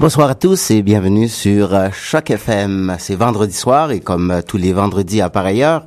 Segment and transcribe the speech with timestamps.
[0.00, 2.94] Bonsoir à tous et bienvenue sur euh, Choc FM.
[3.00, 5.86] C'est vendredi soir et comme euh, tous les vendredis à pareille heure,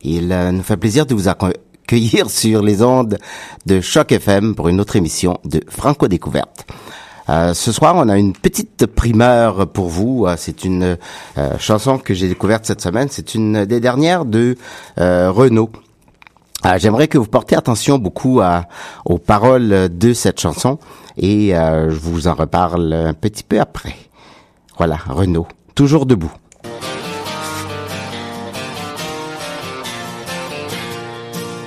[0.00, 3.18] il euh, nous fait plaisir de vous accueillir sur les ondes
[3.66, 6.66] de Choc FM pour une autre émission de Franco Découverte.
[7.28, 10.26] ce soir, on a une petite primeur pour vous.
[10.38, 10.96] C'est une
[11.58, 13.08] chanson que j'ai découverte cette semaine.
[13.10, 14.56] C'est une des dernières de
[16.62, 16.78] Renault.
[16.78, 18.40] J'aimerais que vous portiez attention beaucoup
[19.04, 20.78] aux paroles de cette chanson
[21.16, 23.94] et euh, je vous en reparle un petit peu après.
[24.78, 26.32] Voilà, Renault, toujours debout.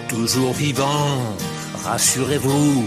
[0.09, 1.19] Toujours vivant,
[1.83, 2.85] rassurez-vous,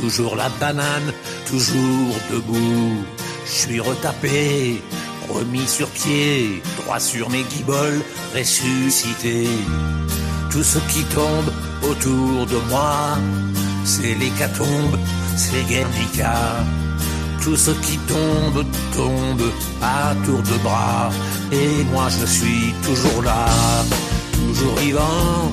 [0.00, 1.12] toujours la banane,
[1.48, 3.04] toujours debout.
[3.46, 4.80] Je suis retapé,
[5.28, 8.02] remis sur pied, droit sur mes guiboles,
[8.34, 9.46] ressuscité.
[10.54, 11.50] Tout ce qui tombe
[11.82, 13.18] autour de moi,
[13.84, 14.96] c'est l'hécatombe,
[15.36, 16.64] c'est Guernica.
[17.42, 18.64] Tout ce qui tombe,
[18.94, 19.42] tombe
[19.82, 21.10] à tour de bras.
[21.50, 23.46] Et moi je suis toujours là,
[24.32, 25.50] toujours vivant,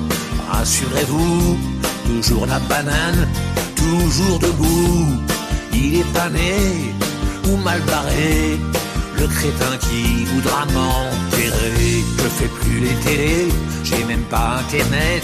[0.52, 1.58] rassurez-vous,
[2.06, 3.28] toujours la banane,
[3.76, 5.08] toujours debout.
[5.74, 6.94] Il est pané
[7.50, 8.60] ou mal barré,
[9.18, 10.68] le crétin qui voudra
[11.54, 13.48] Je fais plus les télés,
[13.84, 15.24] j'ai même pas internet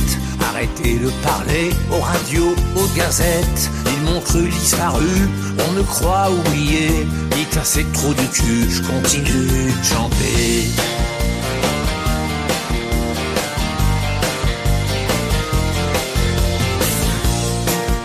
[0.57, 3.69] Arrêtez de parler aux radios, aux gazettes.
[3.85, 5.29] Ils m'ont cru disparu,
[5.67, 7.05] on me croit oublié.
[7.31, 10.69] Dites assez trop du cul, je continue de chanter.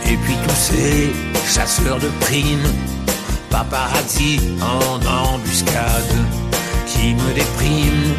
[0.07, 1.13] Et puis tous ces
[1.47, 2.71] chasseurs de primes,
[3.51, 6.17] paparazzi en embuscade,
[7.03, 8.15] qui me dépriment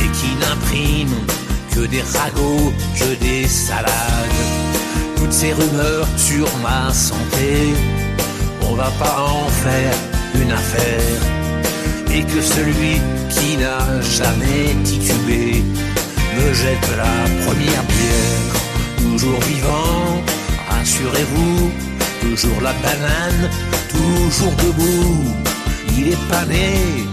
[0.00, 1.26] et qui n'impriment
[1.74, 4.40] que des ragots, que des salades.
[5.16, 7.74] Toutes ces rumeurs sur ma santé,
[8.68, 9.94] on va pas en faire
[10.40, 11.20] une affaire.
[12.14, 12.94] Et que celui
[13.34, 15.62] qui n'a jamais titubé
[16.36, 17.14] me jette la
[17.44, 18.48] première pierre.
[19.02, 20.22] Toujours vivant,
[20.70, 21.70] rassurez-vous,
[22.22, 23.42] toujours la banane,
[23.96, 25.34] toujours debout.
[25.98, 27.12] Il est pané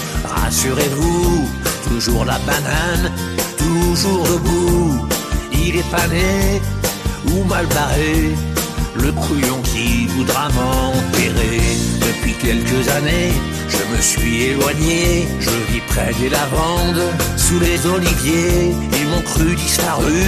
[0.51, 1.47] Rassurez-vous,
[1.87, 3.09] toujours la banane,
[3.57, 5.07] toujours debout.
[5.53, 6.61] Il est pané
[7.27, 8.35] ou mal barré,
[8.95, 11.61] le couillon qui voudra m'enterrer.
[12.01, 13.31] Depuis quelques années,
[13.69, 17.07] je me suis éloigné, je vis près des lavandes,
[17.37, 18.75] sous les oliviers.
[18.99, 20.21] Ils m'ont cru disparu,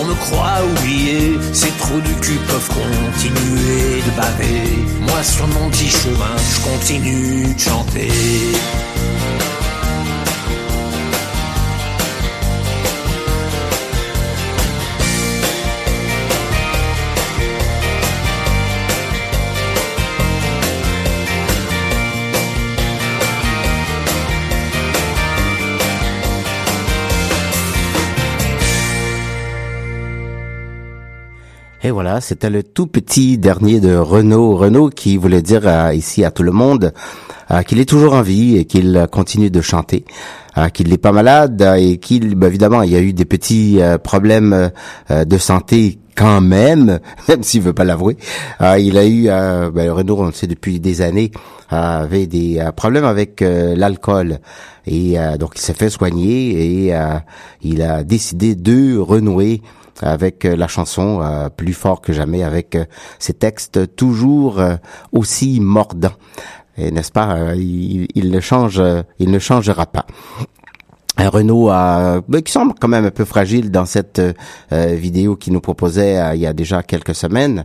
[0.00, 1.38] on me croit oublié.
[1.52, 4.86] Ces trous du cul peuvent continuer de baver.
[5.02, 8.10] Moi sur mon petit chemin, je continue de chanter.
[31.86, 34.56] Et voilà, c'était le tout petit dernier de Renault.
[34.56, 36.92] Renault qui voulait dire euh, ici à tout le monde
[37.52, 40.04] euh, qu'il est toujours en vie et qu'il continue de chanter,
[40.58, 43.78] euh, qu'il n'est pas malade et qu'il, ben, évidemment, il y a eu des petits
[44.02, 44.72] problèmes
[45.08, 48.16] de santé quand même, même s'il veut pas l'avouer.
[48.60, 49.26] il a eu,
[49.72, 51.30] ben, Renault, on le sait depuis des années,
[51.70, 54.40] avait des problèmes avec l'alcool
[54.88, 56.94] et donc il s'est fait soigner et
[57.62, 59.62] il a décidé de renouer
[60.02, 62.76] avec euh, la chanson euh, plus fort que jamais, avec
[63.18, 64.60] ses euh, textes toujours
[65.12, 66.12] aussi mordants.
[66.78, 68.82] Et n'est-ce pas, il, ne change,
[69.18, 70.04] il ne changera pas.
[71.18, 71.68] Renault
[72.28, 74.20] ben, qui semble quand même un peu fragile dans cette
[74.70, 77.64] vidéo qu'il nous proposait il y a déjà quelques semaines.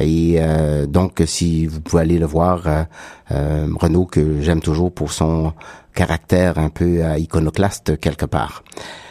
[0.00, 0.40] Et
[0.88, 2.62] donc, si vous pouvez aller le voir,
[3.28, 5.52] Renault que j'aime toujours pour son
[5.94, 8.62] caractère un peu iconoclaste quelque part.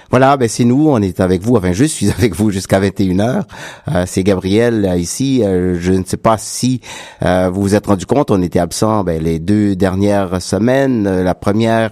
[0.10, 1.56] Voilà, ben c'est nous, on est avec vous.
[1.58, 3.44] Enfin, je suis avec vous jusqu'à 21h.
[3.90, 5.44] Euh, c'est Gabriel ici.
[5.44, 6.82] Euh, je ne sais pas si
[7.24, 11.04] euh, vous vous êtes rendu compte, on était absent ben, les deux dernières semaines.
[11.24, 11.92] la première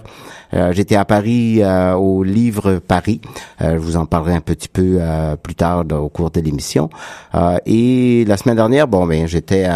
[0.52, 3.20] j'étais à Paris euh, au Livre Paris.
[3.60, 5.00] Euh, je vous en parlerai un petit peu
[5.42, 6.88] plus tard au cours de l'émission.
[7.64, 9.68] et la semaine dernière, bon, ben j'étais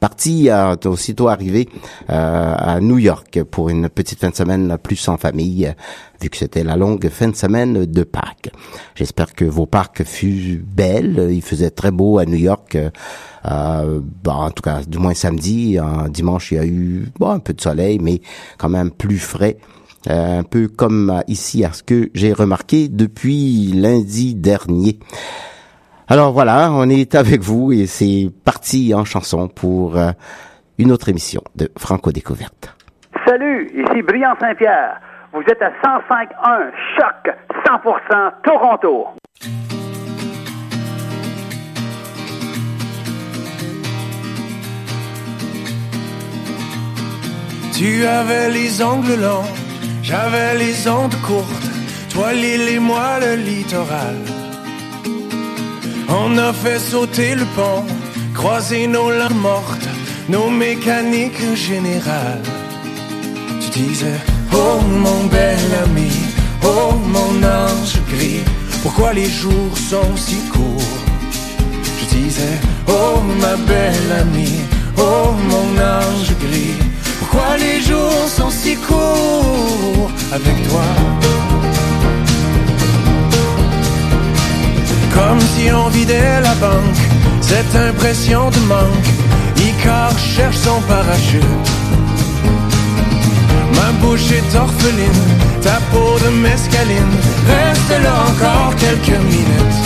[0.00, 0.48] parti
[0.84, 1.68] aussitôt arrivé
[2.08, 5.72] à New York pour une petite fin de semaine plus en famille
[6.20, 8.50] vu que c'était la longue fin de semaine de Pâques.
[8.94, 11.28] J'espère que vos Pâques furent belles.
[11.30, 12.76] Il faisait très beau à New York.
[12.76, 15.78] Euh, bon, en tout cas, du moins samedi.
[16.10, 18.20] dimanche, il y a eu bon, un peu de soleil, mais
[18.56, 19.56] quand même plus frais.
[20.08, 24.98] Euh, un peu comme ici à ce que j'ai remarqué depuis lundi dernier.
[26.08, 30.12] Alors voilà, on est avec vous et c'est parti en chanson pour euh,
[30.78, 32.74] une autre émission de Franco Découverte.
[33.26, 34.98] Salut, ici Brian Saint-Pierre.
[35.34, 37.34] Vous êtes à 105.1 Choc
[37.66, 39.08] 100% Toronto.
[47.76, 49.57] Tu avais les ongles longs
[50.08, 51.70] j'avais les ondes courtes,
[52.08, 54.16] toi l'île et moi le littoral.
[56.08, 57.84] On a fait sauter le pont,
[58.32, 59.88] croiser nos larmes mortes,
[60.30, 62.48] nos mécaniques générales.
[63.60, 64.20] Tu disais,
[64.54, 66.12] oh mon bel ami,
[66.64, 68.44] oh mon ange gris,
[68.82, 70.96] pourquoi les jours sont si courts?
[72.00, 72.58] Je disais,
[72.88, 74.62] oh ma belle amie,
[74.96, 75.68] oh mon
[75.98, 76.78] ange gris,
[77.58, 80.84] les jours sont si courts avec toi?
[85.14, 87.00] Comme si on vidait la banque,
[87.40, 89.08] cette impression de manque.
[89.56, 91.68] Icar cherche son parachute.
[93.74, 95.24] Ma bouche est orpheline,
[95.62, 97.16] ta peau de mescaline.
[97.48, 99.80] Reste là encore quelques minutes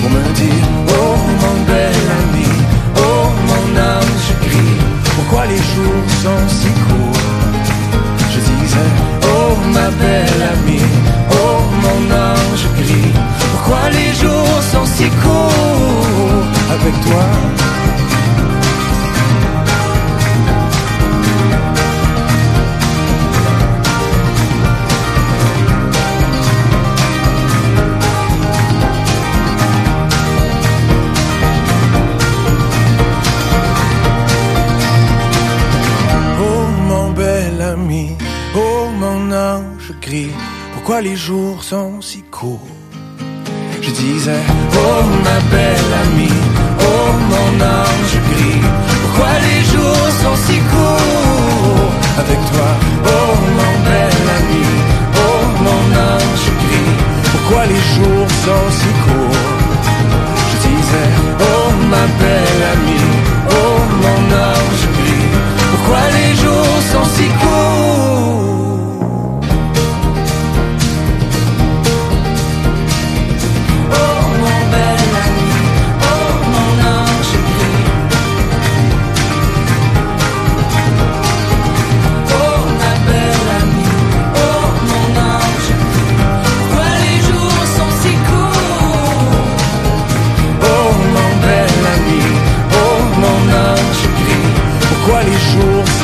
[0.00, 2.53] pour me dire Oh mon bel ami,
[5.26, 7.16] Pourquoi les jours sont si courts
[8.30, 8.90] Je disais,
[9.22, 10.82] oh ma belle amie,
[11.30, 13.12] oh mon ange gris
[13.52, 17.24] Pourquoi les jours sont si courts avec toi?
[40.72, 42.68] Pourquoi les jours sont si courts?
[43.80, 44.42] Je disais,
[44.74, 46.40] oh ma belle amie,
[46.80, 48.62] oh mon ange gris,
[49.02, 51.92] pourquoi les jours sont si courts?
[52.18, 52.70] Avec toi,
[53.16, 54.66] oh mon bel ami,
[55.26, 56.94] oh mon ange gris,
[57.32, 59.40] pourquoi les jours sont si courts?
[60.50, 61.10] Je disais,
[61.40, 63.13] oh ma belle amie,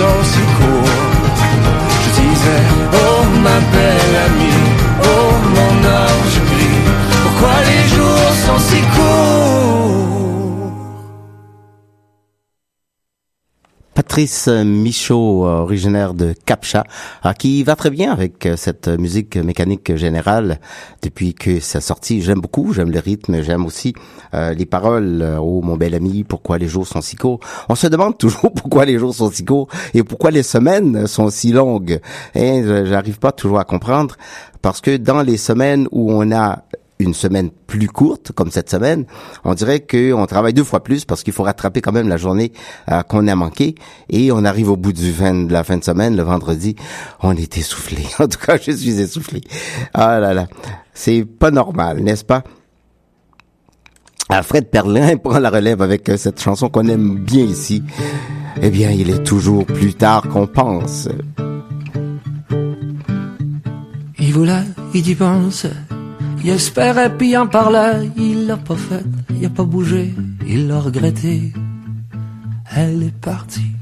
[0.00, 0.39] so
[14.20, 16.84] Patrice Michaud, originaire de Capcha,
[17.24, 20.60] euh, qui va très bien avec euh, cette musique mécanique générale
[21.00, 22.20] depuis que sa sortie.
[22.20, 23.94] J'aime beaucoup, j'aime le rythme, j'aime aussi
[24.34, 25.38] euh, les paroles.
[25.40, 27.40] Oh mon bel ami, pourquoi les jours sont si courts?
[27.70, 31.30] On se demande toujours pourquoi les jours sont si courts et pourquoi les semaines sont
[31.30, 31.98] si longues.
[32.34, 34.16] Et j'arrive pas toujours à comprendre
[34.60, 36.64] parce que dans les semaines où on a
[37.00, 39.06] une semaine plus courte, comme cette semaine,
[39.44, 42.52] on dirait qu'on travaille deux fois plus parce qu'il faut rattraper quand même la journée
[42.90, 43.74] euh, qu'on a manqué.
[44.08, 46.76] Et on arrive au bout du fin, de la fin de semaine, le vendredi,
[47.22, 48.04] on est essoufflé.
[48.20, 49.40] En tout cas, je suis essoufflé.
[49.94, 50.46] Ah là là,
[50.92, 52.44] c'est pas normal, n'est-ce pas?
[54.28, 57.82] Alfred Perlin prend la relève avec euh, cette chanson qu'on aime bien ici.
[58.60, 61.08] Eh bien, il est toujours plus tard qu'on pense.
[64.18, 64.64] Il voulait,
[64.94, 65.70] il y pensait,
[66.42, 70.14] il espérait puis en parlait, il l'a pas fait, il a pas bougé,
[70.46, 71.52] il l'a regretté.
[72.74, 73.72] Elle est partie.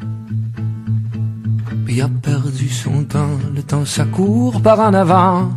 [1.89, 5.51] Il a perdu son temps, le temps ça court par en avant.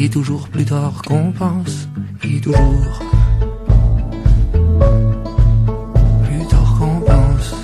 [0.00, 1.88] Et toujours plus tard qu'on pense,
[2.24, 2.98] et toujours
[6.24, 7.54] plus tard qu'on pense.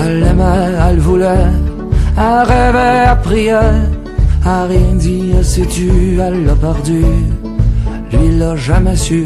[0.00, 1.50] Elle aimait, elle voulait,
[2.16, 3.93] elle rêvait, elle priait,
[4.46, 7.04] elle rien dit, elle s'est tue, elle l'a perdu.
[8.12, 9.24] Lui l'a jamais su.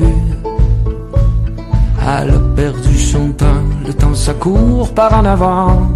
[2.00, 5.88] Elle a perdu son temps, le temps ça court par en avant.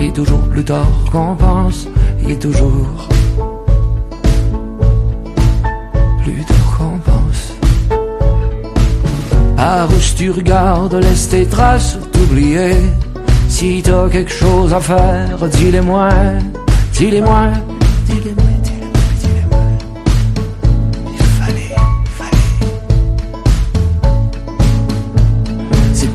[0.00, 1.86] Et toujours plus tard qu'on pense,
[2.28, 3.08] et toujours
[6.24, 7.52] plus tard qu'on pense.
[9.56, 12.74] À rouge tu regardes, laisse tes traces t'oublier.
[13.48, 16.08] Si t'as quelque chose à faire, dis-les-moi,
[16.94, 17.50] dis-les-moi.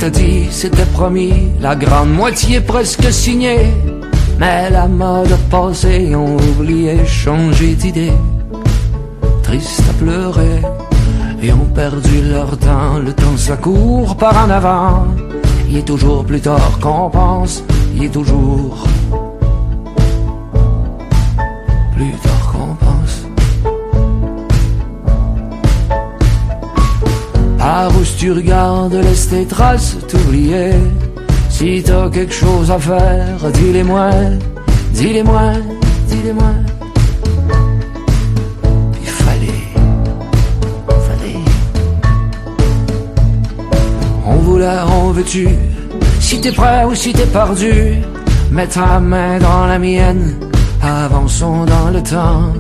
[0.02, 3.68] C'était dit, c'était promis, la grande moitié presque signée.
[4.40, 8.14] Mais la mode passée, ont oublié, changé d'idée.
[9.44, 10.62] Triste à pleurer,
[11.42, 12.98] et ont perdu leur temps.
[13.04, 15.06] Le temps ça par en avant.
[15.68, 17.62] Il est toujours plus tard qu'on pense,
[17.94, 18.88] il est toujours
[21.94, 22.39] plus tard
[27.72, 30.72] Par où tu regardes, laisse tes traces t'oublier.
[31.52, 34.10] Si t'as quelque chose à faire, dis-les-moi,
[34.92, 35.52] dis-les-moi,
[36.08, 36.54] dis-les-moi.
[39.04, 39.64] Il fallait,
[41.08, 41.44] fallait.
[44.26, 45.48] On voulait, on veut-tu,
[46.20, 48.02] si t'es prêt ou si t'es perdu,
[48.50, 50.40] mets ta main dans la mienne,
[50.82, 52.52] avançons dans le temps.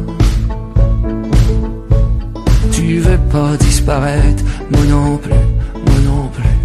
[2.72, 5.44] Tu veux pas disparaître, moi non plus,
[5.86, 6.56] moi non plus.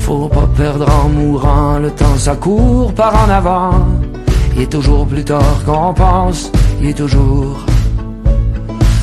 [0.00, 3.86] Faut pas perdre en mourant, le temps ça court par en avant.
[4.56, 7.64] Il est toujours plus tard qu'on pense, il est toujours.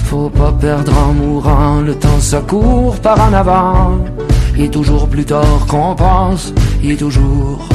[0.06, 3.98] Faut pas perdre en mourant, le temps ça court par en avant.
[4.56, 7.68] Il est toujours plus tard qu'on pense, il est toujours.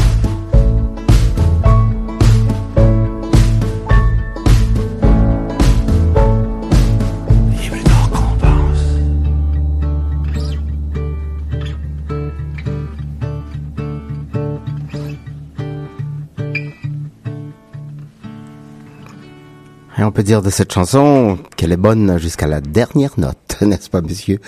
[19.99, 23.89] Et on peut dire de cette chanson qu'elle est bonne jusqu'à la dernière note, n'est-ce
[23.89, 24.39] pas, monsieur?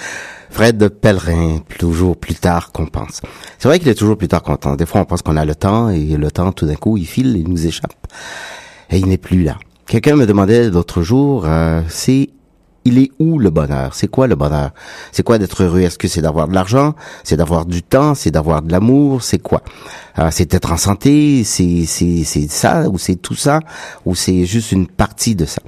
[0.50, 3.22] Fred Pellerin, toujours plus tard qu'on pense.
[3.58, 4.76] C'est vrai qu'il est toujours plus tard qu'on pense.
[4.76, 7.06] Des fois, on pense qu'on a le temps et le temps, tout d'un coup, il
[7.06, 7.94] file, il nous échappe.
[8.90, 9.56] Et il n'est plus là.
[9.86, 11.80] Quelqu'un me demandait l'autre jour, euh,
[12.88, 13.94] il est où le bonheur?
[13.94, 14.70] C'est quoi le bonheur?
[15.12, 15.80] C'est quoi d'être heureux?
[15.80, 16.94] Est-ce que c'est d'avoir de l'argent?
[17.24, 18.14] C'est d'avoir du temps?
[18.14, 19.22] C'est d'avoir de l'amour?
[19.22, 19.62] C'est quoi?
[20.18, 21.44] Euh, C'est d'être en santé?
[21.44, 23.60] C'est c'est c'est ça ou c'est tout ça?
[24.06, 25.62] Ou c'est juste une partie de ça?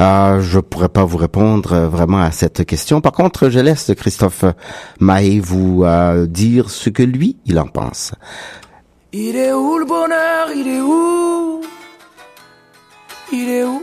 [0.00, 3.02] Euh, je pourrais pas vous répondre euh, vraiment à cette question.
[3.02, 4.44] Par contre, je laisse Christophe
[4.98, 8.12] Maé vous euh, dire ce que lui, il en pense.
[9.12, 10.44] Il est où le bonheur?
[10.56, 11.60] Il est où?
[13.32, 13.82] Il est où?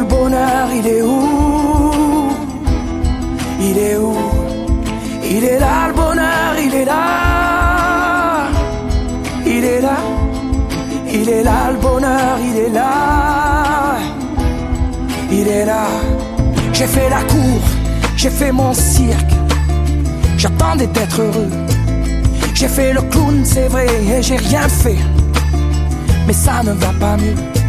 [0.21, 1.21] bonheur Il est où?
[3.59, 4.15] Il est où?
[5.33, 8.47] Il est là le bonheur, il est là.
[9.45, 9.97] Il est là.
[11.17, 13.97] Il est là le bonheur, il est là.
[15.31, 15.85] Il est là.
[16.73, 17.61] J'ai fait la cour,
[18.15, 19.33] j'ai fait mon cirque.
[20.37, 21.51] J'attendais d'être heureux.
[22.53, 25.01] J'ai fait le clown, c'est vrai, et j'ai rien fait.
[26.27, 27.60] Mais ça ne va pas mieux.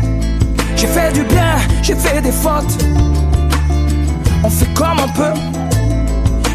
[0.82, 2.84] J'ai fait du bien, j'ai fait des fautes.
[4.42, 5.40] On fait comme on peut.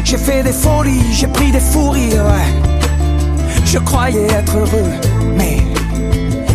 [0.04, 3.52] J'ai fait des folies, j'ai pris des fous rires, ouais.
[3.64, 4.90] Je croyais être heureux,
[5.34, 5.62] mais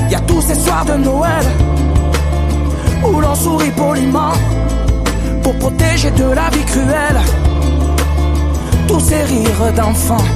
[0.08, 1.46] y a tous ces soirs de Noël
[3.04, 4.34] où l'on sourit poliment
[5.42, 7.22] pour protéger de la vie cruelle
[8.88, 10.28] tous ces rires d'enfants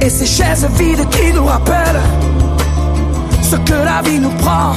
[0.00, 2.00] et ces chaises vides qui nous rappellent
[3.42, 4.72] ce que la vie nous prend.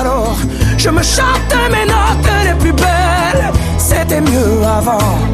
[0.00, 0.36] Alors,
[0.78, 3.52] je me chante mes notes les plus belles.
[3.78, 5.33] C'était mieux avant.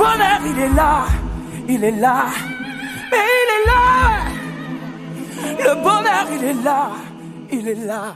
[0.00, 1.06] Bonheur, il est là
[1.68, 2.24] Il est là
[3.10, 3.82] Mais il est là
[5.58, 6.90] Le bonheur, il est là
[7.52, 8.14] Il est là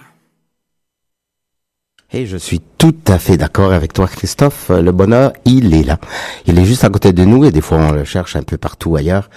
[2.10, 4.70] Et je suis tout à fait d'accord avec toi, Christophe.
[4.70, 5.98] Le bonheur, il est là.
[6.46, 8.56] Il est juste à côté de nous et des fois on le cherche un peu
[8.56, 9.28] partout ailleurs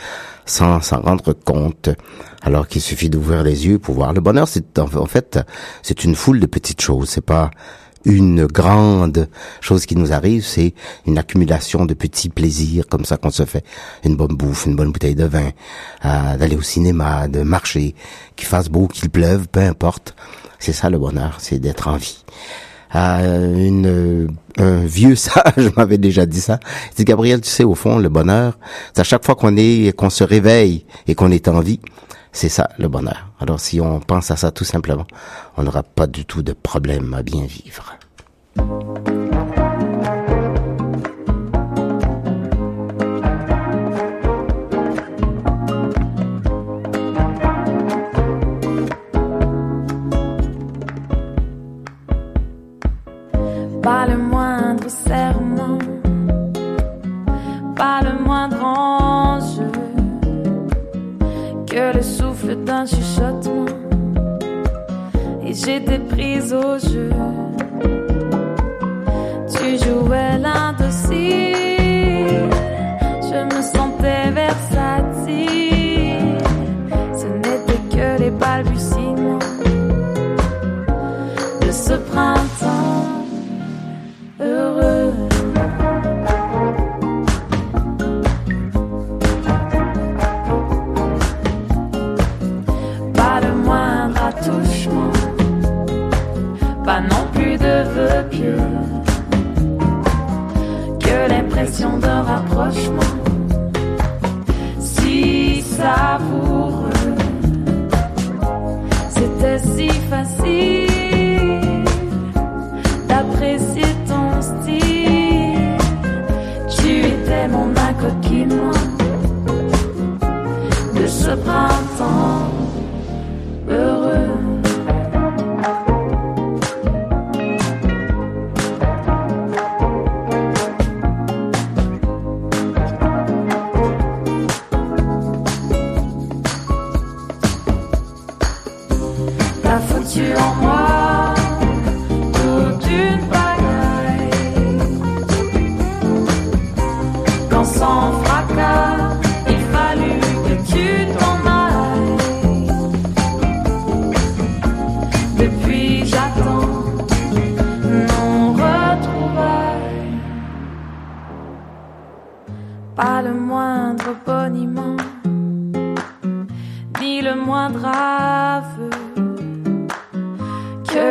[0.45, 1.89] sans s'en rendre compte.
[2.41, 4.13] Alors qu'il suffit d'ouvrir les yeux pour voir.
[4.13, 5.39] Le bonheur, c'est en fait,
[5.81, 7.09] c'est une foule de petites choses.
[7.09, 7.51] C'est pas
[8.07, 9.27] une grande
[9.59, 10.73] chose qui nous arrive, c'est
[11.05, 13.65] une accumulation de petits plaisirs comme ça qu'on se fait.
[14.05, 15.49] Une bonne bouffe, une bonne bouteille de vin,
[16.05, 17.95] euh, d'aller au cinéma, de marcher,
[18.37, 20.15] qu'il fasse beau, qu'il pleuve, peu importe.
[20.57, 22.23] C'est ça le bonheur, c'est d'être en vie.
[22.95, 26.61] Euh, une, un vieux sage m'avait déjà dit ça.
[26.91, 28.57] Il dit Gabriel, tu sais au fond le bonheur,
[28.93, 31.81] c'est à chaque fois qu'on est qu'on se réveille et qu'on est en vie,
[32.31, 33.27] c'est ça le bonheur.
[33.41, 35.05] Alors si on pense à ça tout simplement,
[35.57, 37.96] on n'aura pas du tout de problème à bien vivre.
[62.55, 63.65] D'un chuchotement.
[65.45, 67.09] Et j'étais prise au jeu.
[69.67, 71.26] de joelhado se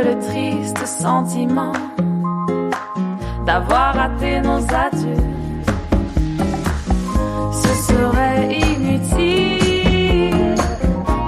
[0.03, 1.73] le triste sentiment
[3.47, 5.25] d'avoir raté nos adieux.
[7.53, 9.35] Ce serait inutile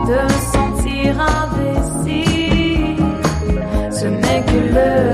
[0.08, 1.08] de me sentir
[1.40, 2.96] imbécile.
[3.90, 5.07] Ce n'est que le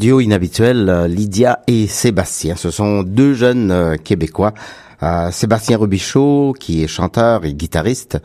[0.00, 2.56] duo inhabituel, euh, Lydia et Sébastien.
[2.56, 4.54] Ce sont deux jeunes euh, Québécois.
[5.02, 8.18] Euh, Sébastien Robichaud, qui est chanteur et guitariste,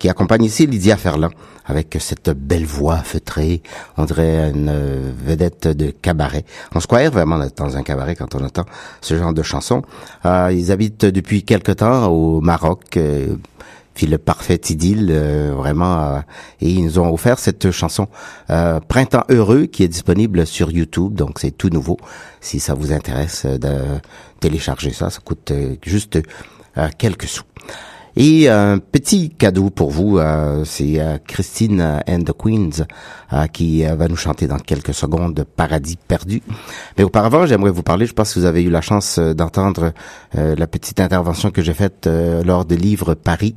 [0.00, 1.30] qui accompagne ici Lydia Ferland,
[1.66, 3.62] avec cette belle voix feutrée,
[3.96, 4.72] on dirait une
[5.24, 6.44] vedette de cabaret.
[6.74, 8.64] On se croirait vraiment dans un cabaret quand on entend
[9.00, 9.82] ce genre de chansons.
[10.24, 12.98] Ils habitent depuis quelque temps au Maroc,
[13.94, 16.00] puis le parfait idylle, euh, vraiment.
[16.00, 16.20] euh,
[16.60, 18.08] et ils nous ont offert cette chanson
[18.50, 21.96] euh, Printemps heureux qui est disponible sur YouTube, donc c'est tout nouveau.
[22.40, 23.76] Si ça vous intéresse de
[24.40, 25.52] télécharger ça, ça coûte
[25.84, 26.18] juste
[26.98, 27.44] quelques sous.
[28.16, 32.84] Et un petit cadeau pour vous, euh, c'est euh, Christine and the Queens
[33.32, 36.42] euh, qui euh, va nous chanter dans quelques secondes Paradis perdu.
[36.98, 39.92] Mais auparavant, j'aimerais vous parler, je pense que vous avez eu la chance euh, d'entendre
[40.36, 43.54] euh, la petite intervention que j'ai faite euh, lors de Livre Paris.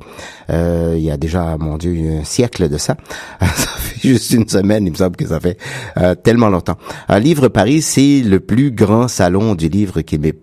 [0.50, 2.96] Euh, il y a déjà, mon Dieu, un siècle de ça.
[3.40, 5.58] ça fait juste une semaine, il me semble que ça fait
[5.96, 6.78] euh, tellement longtemps.
[7.10, 10.38] Euh, Livre Paris, c'est le plus grand salon du livre qui m'est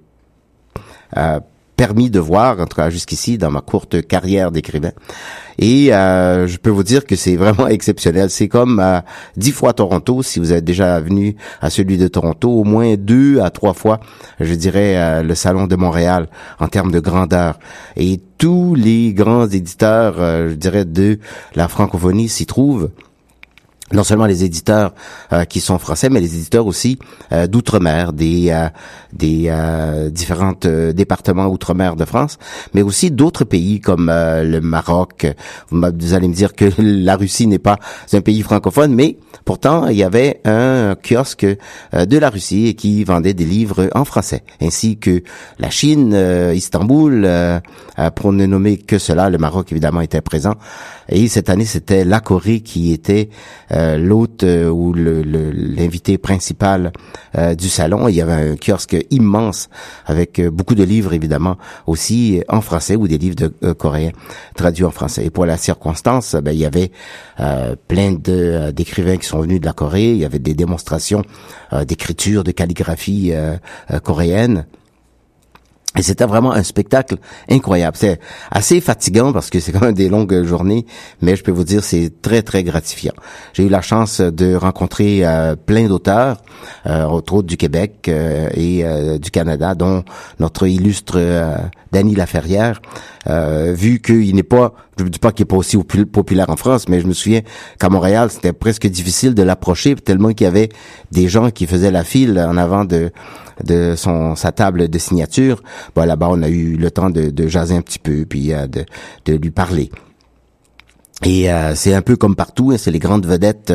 [1.17, 1.39] euh,
[1.82, 4.91] permis de voir, en tout cas jusqu'ici, dans ma courte carrière d'écrivain.
[5.58, 8.30] Et euh, je peux vous dire que c'est vraiment exceptionnel.
[8.30, 9.00] C'est comme euh,
[9.36, 13.39] dix fois Toronto, si vous êtes déjà venu à celui de Toronto, au moins deux
[13.41, 14.00] à trois fois,
[14.39, 16.28] je dirais, euh, le Salon de Montréal
[16.60, 17.58] en termes de grandeur.
[17.98, 21.17] Et tous les grands éditeurs, euh, je dirais, de
[21.56, 22.91] la francophonie s'y trouvent
[23.93, 24.93] non seulement les éditeurs
[25.34, 26.99] euh, qui sont français, mais les éditeurs aussi
[27.32, 28.69] euh, d'outre-mer, des euh,
[29.13, 32.38] des euh, différents euh, départements outre-mer de France,
[32.73, 35.27] mais aussi d'autres pays comme euh, le Maroc.
[35.69, 37.77] Vous, allez me dire que la Russie n'est pas
[38.13, 43.34] un pays francophone, mais pourtant il y avait un kiosque de la Russie qui vendait
[43.34, 45.23] des livres en français, ainsi que
[45.60, 46.13] la Chine,
[46.54, 47.27] Istanbul,
[48.15, 49.30] pour ne nommer que cela.
[49.30, 50.56] Le Maroc évidemment était présent.
[51.10, 53.30] Et cette année, c'était la Corée qui était
[53.82, 56.91] euh, l'hôte euh, ou le- le- l'invité principal
[57.38, 58.08] euh, du salon.
[58.08, 59.70] Il y avait un kiosque immense
[60.06, 64.12] avec euh, beaucoup de livres, évidemment, aussi euh, en français ou des livres de coréens
[64.56, 65.26] traduits en français.
[65.26, 66.91] Et pour la circonstance, ben, il y avait
[67.88, 70.12] plein de d'écrivains qui sont venus de la Corée.
[70.12, 71.24] Il y avait des démonstrations
[71.88, 73.34] d'écriture, de calligraphie
[74.04, 74.65] coréenne.
[75.97, 77.17] Et c'était vraiment un spectacle
[77.49, 77.97] incroyable.
[77.97, 80.86] C'est assez fatigant parce que c'est quand même des longues journées,
[81.21, 83.13] mais je peux vous dire c'est très très gratifiant.
[83.51, 86.38] J'ai eu la chance de rencontrer euh, plein d'auteurs,
[86.86, 90.04] euh, entre autres du Québec euh, et euh, du Canada, dont
[90.39, 91.58] notre illustre euh,
[91.91, 92.82] Danny Laferrière.
[93.27, 96.58] Vu qu'il n'est pas, je ne dis pas qu'il n'est pas aussi opul- populaire en
[96.58, 97.41] France, mais je me souviens
[97.80, 100.69] qu'à Montréal c'était presque difficile de l'approcher tellement qu'il y avait
[101.12, 103.12] des gens qui faisaient la file en avant de
[103.63, 105.62] de son sa table de signature.
[105.95, 108.67] Bon, là-bas, on a eu le temps de, de jaser un petit peu, puis euh,
[108.67, 108.86] de,
[109.25, 109.91] de lui parler.
[111.23, 113.71] Et euh, c'est un peu comme partout, hein, c'est les grandes vedettes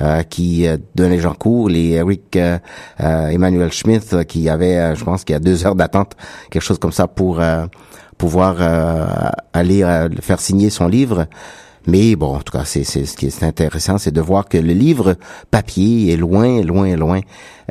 [0.00, 0.76] euh, qui euh,
[1.20, 2.58] gens courts, les Eric euh,
[3.00, 6.16] euh, Emmanuel Schmidt euh, qui avait, je pense qu'il y a deux heures d'attente,
[6.50, 7.40] quelque chose comme ça pour
[8.18, 9.06] pouvoir euh,
[9.52, 11.26] aller euh, faire signer son livre.
[11.86, 14.74] Mais bon, en tout cas, c'est ce qui est intéressant, c'est de voir que le
[14.74, 15.14] livre
[15.50, 17.20] papier est loin, loin, loin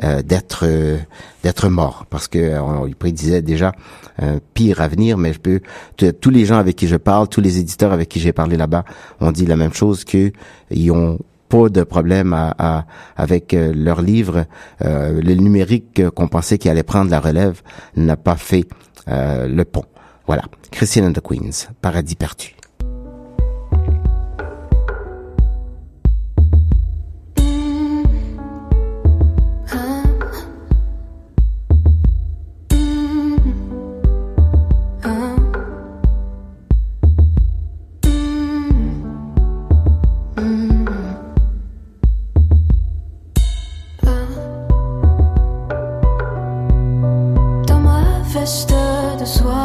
[0.02, 0.96] euh, d'être euh,
[1.44, 3.70] d'être mort, parce que euh, on- prédisait déjà
[4.20, 5.18] un pire avenir.
[5.18, 5.60] Mais je peux
[6.20, 8.84] tous les gens avec qui je parle, tous les éditeurs avec qui j'ai parlé là-bas,
[9.20, 10.32] ont dit la même chose que
[10.70, 14.46] ils ont pas de problème à, à- avec euh, leurs livres.
[14.84, 17.62] Euh, le numérique qu'on pensait qu'il allait prendre la relève
[17.94, 18.64] n'a pas fait
[19.06, 19.84] le pont.
[20.28, 22.54] Voilà, Christine and the Queens, paradis perdu.
[48.68, 49.57] de.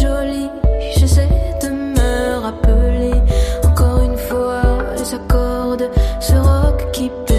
[0.00, 0.18] Ah.
[7.00, 7.37] Une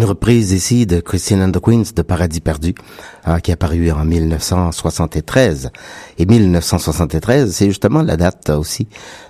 [0.00, 2.74] reprise ici de Christine and the Queens de Paradis perdu,
[3.28, 5.70] euh, qui a paru en 1973.
[6.18, 8.88] Et 1973, c'est justement la date aussi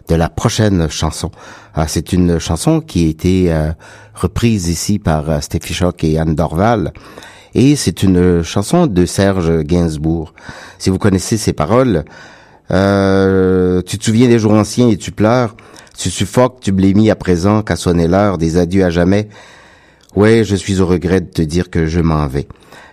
[0.08, 1.32] de la prochaine chanson.
[1.76, 3.72] Euh, c'est une chanson qui a été euh,
[4.14, 6.92] reprise ici par Steffi Schock et Anne Dorval.
[7.54, 10.32] Et c'est une chanson de Serge Gainsbourg.
[10.78, 12.04] Si vous connaissez ces paroles,
[12.68, 15.56] tu te souviens des jours anciens et tu pleures.
[15.98, 19.28] Tu suffoques, tu blémis à présent qu'à sonner l'heure des adieux à jamais.
[20.14, 22.46] Ouais, je suis au regret de te dire que je m'en vais.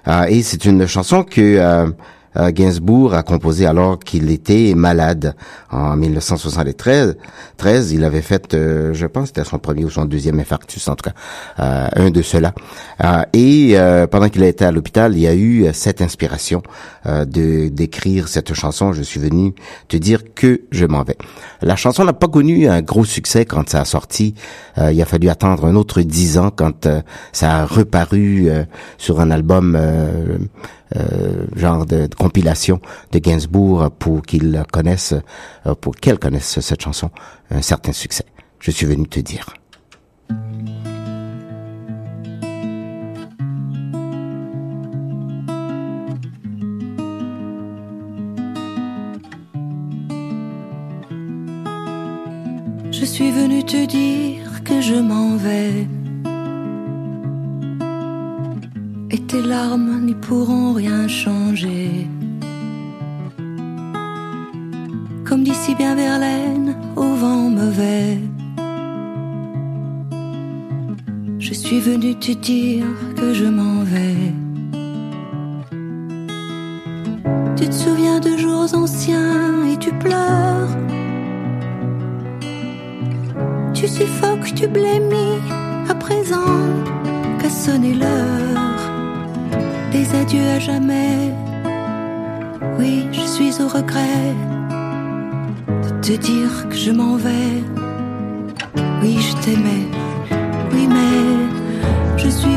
[0.06, 1.90] Ah, et c'est une chanson que euh,
[2.36, 5.36] Gainsbourg a composé alors qu'il était malade
[5.72, 7.18] en 1973.
[7.58, 10.96] 13, il avait fait, euh, je pense, c'était son premier ou son deuxième infarctus, en
[10.96, 11.16] tout cas,
[11.60, 12.54] euh, un de ceux-là.
[13.34, 13.76] et
[14.12, 16.62] pendant qu'il était à l'hôpital, il y a eu cette inspiration
[17.06, 18.94] de d'écrire cette chanson.
[18.94, 19.54] Je suis venu
[19.88, 21.18] te dire que je m'en vais.
[21.62, 24.36] La chanson n'a pas connu un gros succès quand ça a sorti.
[24.78, 26.88] il a fallu attendre un autre dix ans quand
[27.32, 28.50] ça a reparu
[28.98, 30.38] sur un album euh,
[31.56, 32.80] genre de, compilation
[33.12, 35.16] de Gainsbourg pour qu'ils connaissent,
[35.66, 37.10] euh, pour qu'elles connaissent cette chanson,
[37.52, 38.26] un certain succès.
[38.60, 39.46] Je suis venu te dire.
[52.92, 55.88] Je suis venu te dire que je m'en vais
[59.12, 62.08] et tes larmes n'y pourront rien changer.
[65.26, 68.18] Comme d'ici bien Verlaine, au vent mauvais.
[71.40, 74.34] Je suis venu te dire que je m'en vais.
[77.56, 80.76] Tu te souviens de jours anciens et tu pleures.
[83.74, 85.40] Tu suffoques, tu blémis
[85.90, 86.60] à présent
[87.40, 88.69] qu'à sonner l'heure
[90.10, 91.34] des adieux à jamais.
[92.78, 94.34] Oui, je suis au regret
[95.84, 97.64] de te dire que je m'en vais.
[99.02, 99.88] Oui, je t'aimais.
[100.72, 100.88] Oui,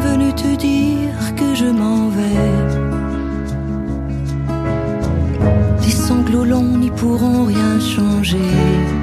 [0.01, 2.51] venu te dire que je m'en vais.
[5.83, 9.02] Les sanglots longs n'y pourront rien changer.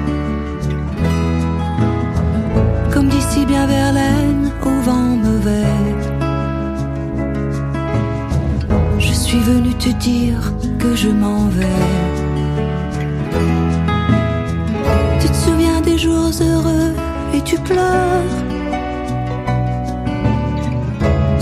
[9.50, 10.42] Venu te dire
[10.78, 11.86] que je m'en vais.
[15.20, 16.92] Tu te souviens des jours heureux
[17.34, 18.36] et tu pleures.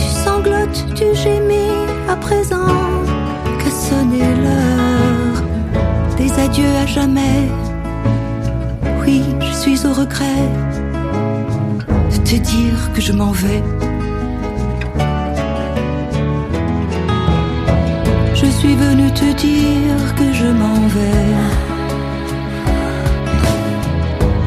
[0.01, 1.77] Tu sanglotes, tu gémis
[2.09, 2.75] à présent
[3.61, 5.39] qu'a sonné l'heure
[6.17, 7.41] des adieux à jamais.
[9.03, 10.45] Oui, je suis au regret
[12.13, 13.63] de te dire que je m'en vais.
[18.59, 21.29] Suis venu te dire que je m'en vais.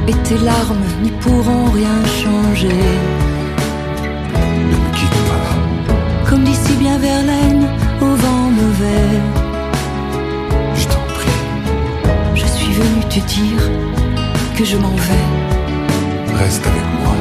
[0.09, 2.83] Et tes larmes n'y pourront rien changer.
[4.69, 7.65] Ne me quitte pas, Comme d'ici bien Verlaine
[8.01, 9.11] au vent mauvais.
[10.75, 11.41] je t'en prie.
[12.35, 13.63] Je suis venu te dire
[14.57, 15.27] que je m'en vais.
[16.43, 17.15] Reste avec moi.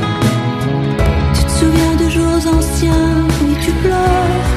[1.34, 3.16] Tu te souviens de jours anciens
[3.48, 4.49] et tu pleures.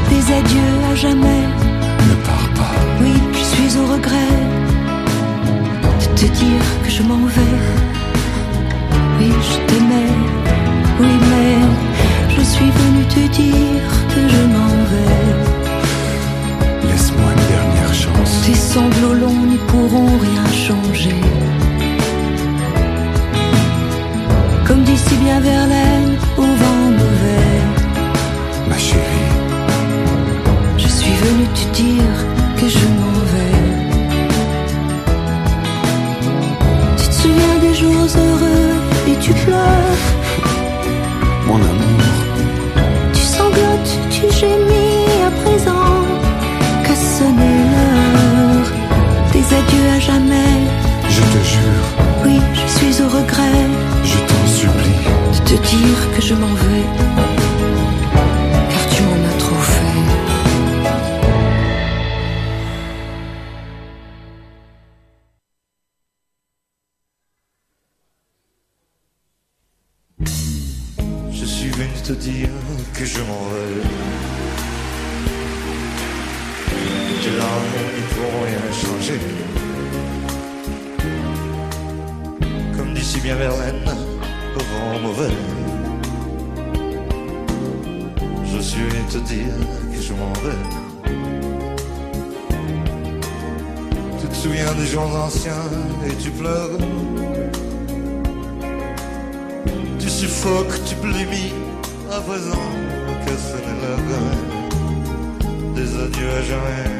[0.09, 1.43] des adieux à jamais.
[2.09, 2.75] ne pars pas.
[3.01, 4.35] Oui, je suis au regret
[6.01, 7.57] de te dire que je m'en vais.
[9.17, 10.15] Oui, je t'aimais.
[11.01, 11.53] Oui, mais
[12.35, 15.27] je suis venu te dire que je m'en vais.
[16.87, 18.31] Laisse-moi une dernière chance.
[18.45, 21.21] Tes sanglots longs n'y pourront rien changer.
[25.09, 27.61] D'ici bien Verlaine au vent mauvais.
[28.69, 29.33] Ma chérie,
[30.77, 32.15] Je suis venu te dire
[32.57, 33.59] que je m'en vais.
[36.97, 38.73] Tu te souviens des jours heureux
[39.07, 40.03] et tu pleures.
[41.47, 42.13] mon amour,
[43.13, 46.05] Tu sanglotes, tu gémis à présent
[46.83, 48.69] qu'a sonné l'heure
[49.33, 50.57] des adieux à jamais.
[51.09, 51.85] je te jure,
[52.25, 53.68] Oui, je suis au regret
[55.49, 56.85] te dire que je m'en vais.
[58.71, 59.93] Car tu m'en as trop fait.
[71.31, 72.49] Je suis venu te dire
[72.93, 73.81] que je m'en vais.
[77.23, 79.19] Tes larmes n'y pourront rien changer.
[82.77, 83.98] Comme d'ici bien Verlaine,
[88.45, 89.53] Je suis venu te dire
[89.91, 90.63] que je m'en vais.
[94.21, 95.65] Tu te souviens des jours anciens
[96.07, 96.69] et tu pleures.
[99.99, 101.51] Tu suffoques, tu blémis
[102.09, 102.69] à présent
[103.25, 104.07] que ce n'est l'heure
[105.75, 106.91] des adieux à jamais.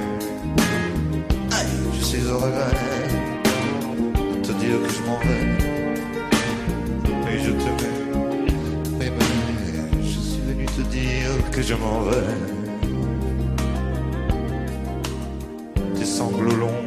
[1.97, 2.75] Je suis au regret
[4.13, 5.68] de te dire que je m'en vais.
[11.59, 12.35] Que je m'en vais.
[15.95, 16.83] Tes sanglots longs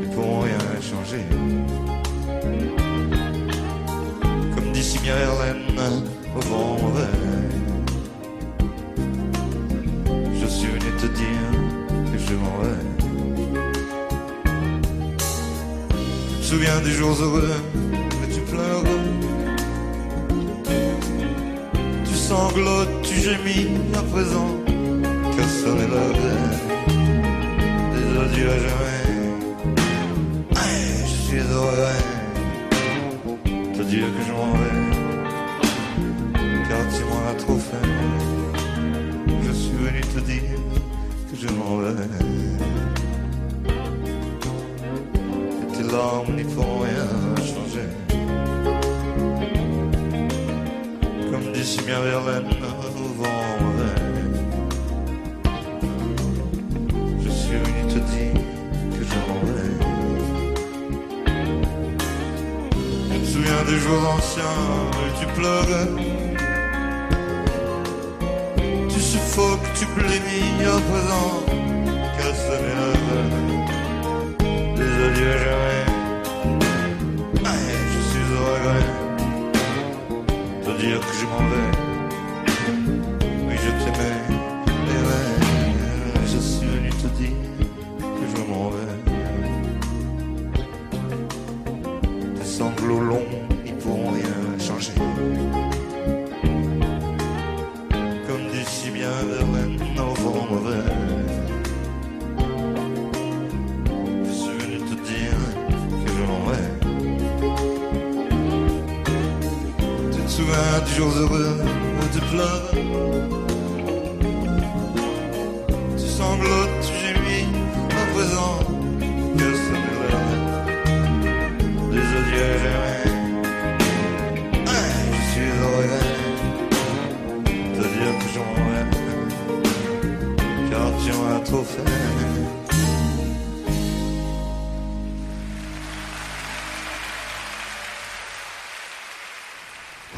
[0.00, 0.58] ne pourront rien
[0.90, 1.24] changer.
[4.54, 6.04] Comme d'ici Verlaine
[6.36, 7.16] au vent mauvais.
[10.40, 11.50] Je suis venu te dire
[12.12, 12.82] que je m'en vais.
[16.28, 17.56] Tu te souviens des jours heureux,
[18.20, 19.01] mais tu pleures.
[22.54, 24.50] Tu gémis à présent,
[25.34, 25.48] car
[28.66, 29.04] jamais.
[30.56, 32.02] Aïe, je suis regret
[33.74, 34.61] te dire que je m'en vais,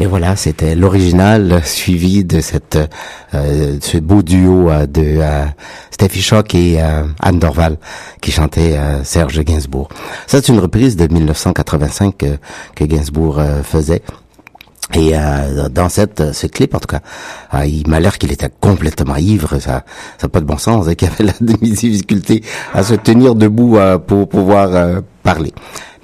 [0.04, 2.78] Et voilà, c'était l'original suivi de cette
[3.32, 5.46] euh, ce beau duo euh, de euh,
[5.90, 7.78] Steffi Schock et euh, Anne Dorval
[8.20, 9.88] qui chantait euh, Serge Gainsbourg.
[10.26, 12.26] Ça, c'est une reprise de 1985 que,
[12.76, 14.02] que Gainsbourg euh, faisait.
[14.92, 17.00] Et euh, dans cette ce clip, en tout cas,
[17.54, 19.58] euh, il m'a l'air qu'il était complètement ivre.
[19.58, 19.84] Ça,
[20.18, 20.86] ça pas de bon sens.
[20.88, 22.42] Et qu'il avait la difficulté
[22.74, 25.54] à se tenir debout euh, pour pouvoir euh, parler.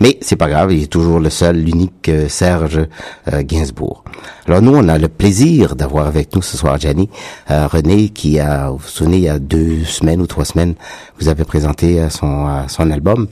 [0.01, 2.87] Mais c'est pas grave, il est toujours le seul, l'unique euh, Serge
[3.31, 4.03] euh, Gainsbourg.
[4.47, 7.11] Alors nous, on a le plaisir d'avoir avec nous ce soir Gianni
[7.51, 10.75] euh, René, qui a, vous vous souvenez, il y a deux semaines ou trois semaines,
[11.19, 13.29] vous avez présenté son son album.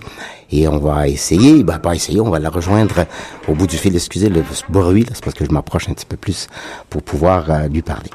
[0.50, 3.06] Et on va essayer, bah pas essayer, on va la rejoindre
[3.48, 3.94] au bout du fil.
[3.94, 6.48] Excusez le bruit, c'est parce que je m'approche un petit peu plus
[6.88, 8.10] pour pouvoir euh, lui parler.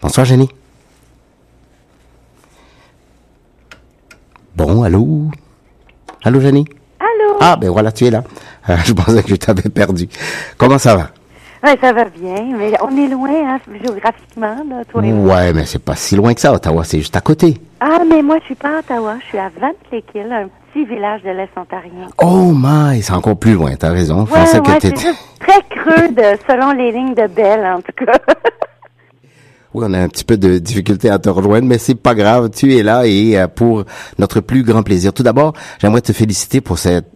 [0.00, 0.48] Bonsoir Gianni.
[4.56, 5.30] Bon, allô?
[6.22, 6.64] Allô Allô?
[7.46, 8.22] Ah, ben voilà, tu es là.
[8.70, 10.08] Euh, je pensais que je t'avais perdu.
[10.56, 11.10] Comment ça va?
[11.62, 15.34] Ouais, ça va bien, mais on est loin, hein, géographiquement, là, toi et moi.
[15.36, 17.58] Ouais, mais c'est pas si loin que ça, Ottawa, c'est juste à côté.
[17.80, 21.22] Ah, mais moi, je suis pas à Ottawa, je suis à Ventlekill, un petit village
[21.22, 22.08] de l'Est ontarien.
[22.22, 24.26] Oh my, c'est encore plus loin, t'as raison.
[24.26, 28.04] Je Ouais, que ouais, t'étais- très creux de, selon les lignes de Bell, en tout
[28.04, 28.12] cas.
[29.76, 32.48] Oui, on a un petit peu de difficulté à te rejoindre, mais c'est pas grave,
[32.50, 33.82] tu es là et euh, pour
[34.20, 35.12] notre plus grand plaisir.
[35.12, 37.08] Tout d'abord, j'aimerais te féliciter pour cet euh,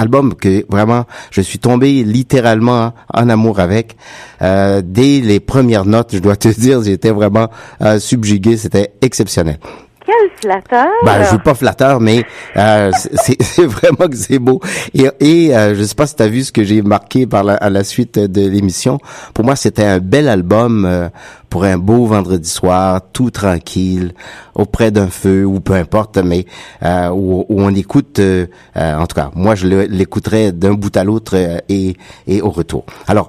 [0.00, 3.96] album que vraiment je suis tombé littéralement en amour avec.
[4.42, 7.48] Euh, dès les premières notes, je dois te dire, j'étais vraiment
[7.82, 9.58] euh, subjugué, c'était exceptionnel.
[10.04, 10.88] Quel flatteur!
[11.04, 12.24] Ben, je suis pas flatteur, mais
[12.56, 14.60] euh, c'est vraiment que c'est beau.
[14.94, 17.44] Et, et euh, je sais pas si tu as vu ce que j'ai marqué par
[17.44, 18.98] la, à la suite de l'émission.
[19.34, 21.08] Pour moi, c'était un bel album euh,
[21.50, 24.12] pour un beau vendredi soir, tout tranquille,
[24.54, 26.46] auprès d'un feu ou peu importe, mais
[26.82, 28.18] euh, où, où on écoute.
[28.20, 28.46] euh,
[28.76, 31.36] euh, en tout cas, moi, je l'écouterais d'un bout à l'autre
[31.68, 31.96] et,
[32.26, 32.84] et au retour.
[33.06, 33.28] Alors.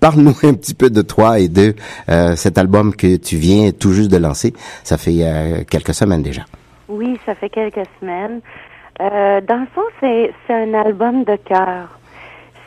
[0.00, 1.74] Parle-nous un petit peu de toi et de
[2.08, 4.52] euh, cet album que tu viens tout juste de lancer.
[4.84, 6.42] Ça fait euh, quelques semaines déjà.
[6.88, 8.40] Oui, ça fait quelques semaines.
[9.00, 11.98] Euh, dans le fond, c'est un album de cœur.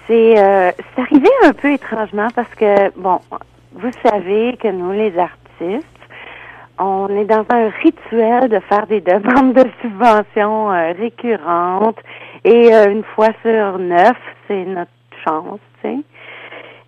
[0.08, 3.20] C'est euh, c'est arrivé un peu étrangement parce que bon,
[3.76, 5.88] vous savez que nous les artistes,
[6.80, 10.68] on est dans un rituel de faire des demandes de subventions
[11.00, 12.00] récurrentes
[12.44, 14.18] et une fois sur neuf,
[14.48, 14.92] c'est notre
[15.24, 15.98] chance, tu sais.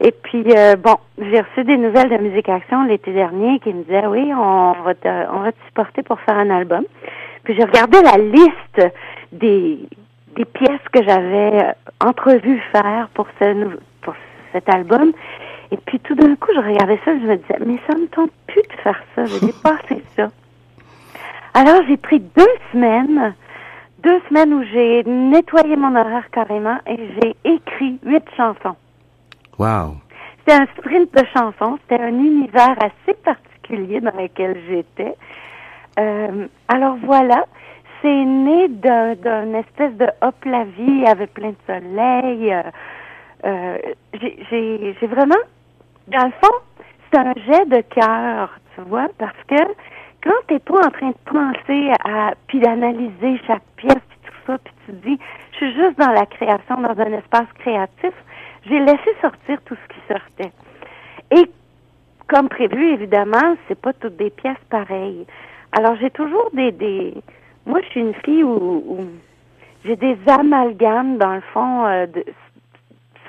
[0.06, 3.84] Et puis euh, bon, j'ai reçu des nouvelles de Musique Action l'été dernier qui me
[3.84, 6.84] disaient oui, on va te, on va te supporter pour faire un album.
[7.46, 8.94] Puis j'ai regardé la liste
[9.32, 9.80] des
[10.36, 14.14] des pièces que j'avais euh, entrevues faire pour ce pour
[14.52, 15.14] cet album.
[15.72, 18.08] Et puis tout d'un coup, je regardais ça, et je me disais mais ça me
[18.08, 20.28] tente plus de faire ça, j'ai dépassé ça.
[21.54, 23.34] Alors j'ai pris deux semaines,
[24.00, 28.76] deux semaines où j'ai nettoyé mon horaire carrément et j'ai écrit huit chansons.
[29.58, 29.96] Wow.
[30.40, 31.80] C'était un sprint de chansons.
[31.82, 35.16] C'était un univers assez particulier dans lequel j'étais.
[36.00, 37.46] Euh, alors voilà,
[38.02, 42.52] c'est né d'un d'un espèce de hop la vie avec plein de soleil.
[42.52, 42.64] Euh,
[43.46, 43.78] euh,
[44.20, 45.36] j'ai vraiment,
[46.08, 46.56] dans le fond,
[47.12, 49.62] c'est un jet de cœur, tu vois, parce que
[50.24, 54.58] quand t'es pas en train de penser à puis d'analyser chaque pièce puis tout ça,
[54.58, 55.20] puis tu te dis,
[55.52, 58.14] je suis juste dans la création, dans un espace créatif,
[58.66, 60.52] j'ai laissé sortir tout ce qui sortait.
[61.32, 61.50] Et
[62.28, 65.26] comme prévu, évidemment, c'est pas toutes des pièces pareilles.
[65.72, 67.14] Alors j'ai toujours des, des
[67.66, 69.00] moi je suis une fille où, où
[69.86, 72.24] j'ai des amalgames dans le fond euh, de,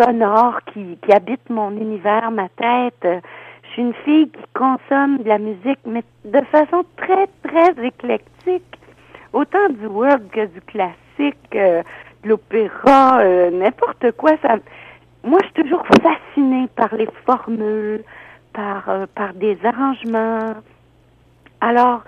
[0.00, 3.22] sonores qui, qui habitent mon univers, ma tête.
[3.62, 8.78] Je suis une fille qui consomme de la musique, mais de façon très, très éclectique.
[9.32, 11.82] Autant du world que du classique, euh,
[12.22, 14.32] de l'opéra, euh, n'importe quoi.
[14.42, 14.56] Ça,
[15.24, 18.04] moi, je suis toujours fascinée par les formules,
[18.52, 20.54] par, euh, par des arrangements.
[21.60, 22.02] Alors,